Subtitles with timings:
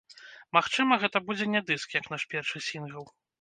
[0.55, 3.07] Магчыма, гэта будзе не дыск, як наш першы сінгл.